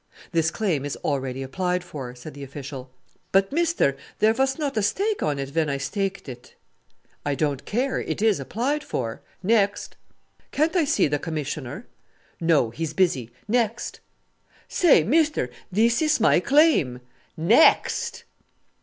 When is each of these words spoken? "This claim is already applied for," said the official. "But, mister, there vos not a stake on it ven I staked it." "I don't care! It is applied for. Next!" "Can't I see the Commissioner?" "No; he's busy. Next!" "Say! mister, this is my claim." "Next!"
"This 0.31 0.49
claim 0.49 0.83
is 0.83 0.95
already 1.03 1.43
applied 1.43 1.83
for," 1.83 2.15
said 2.15 2.33
the 2.33 2.41
official. 2.43 2.89
"But, 3.31 3.51
mister, 3.51 3.95
there 4.17 4.33
vos 4.33 4.57
not 4.57 4.75
a 4.75 4.81
stake 4.81 5.21
on 5.21 5.37
it 5.37 5.49
ven 5.49 5.69
I 5.69 5.77
staked 5.77 6.27
it." 6.27 6.55
"I 7.23 7.35
don't 7.35 7.65
care! 7.65 7.99
It 8.01 8.19
is 8.19 8.39
applied 8.39 8.83
for. 8.83 9.21
Next!" 9.43 9.97
"Can't 10.51 10.75
I 10.75 10.85
see 10.85 11.07
the 11.07 11.19
Commissioner?" 11.19 11.85
"No; 12.39 12.71
he's 12.71 12.93
busy. 12.95 13.29
Next!" 13.47 13.99
"Say! 14.67 15.03
mister, 15.03 15.51
this 15.71 16.01
is 16.01 16.19
my 16.19 16.39
claim." 16.39 17.01
"Next!" 17.37 18.23